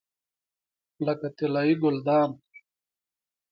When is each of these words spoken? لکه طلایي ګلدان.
لکه 1.05 1.27
طلایي 1.37 1.75
ګلدان. 1.81 2.29